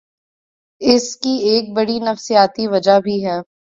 اس 0.81 1.15
کی 1.17 1.33
ایک 1.49 1.65
بڑی 1.75 1.99
نفسیاتی 1.99 2.67
وجہ 2.67 2.99
بھی 2.99 3.17
ہے۔ 3.25 3.37